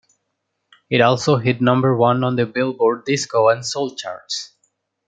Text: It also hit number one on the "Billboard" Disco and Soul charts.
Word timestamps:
It 0.89 0.99
also 0.99 1.37
hit 1.37 1.61
number 1.61 1.95
one 1.95 2.23
on 2.23 2.35
the 2.35 2.47
"Billboard" 2.47 3.05
Disco 3.05 3.49
and 3.49 3.63
Soul 3.63 3.95
charts. 3.95 4.55